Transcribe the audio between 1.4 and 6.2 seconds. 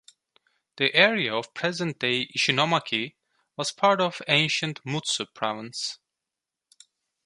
present-day Ishinomaki was part of ancient Mutsu Province.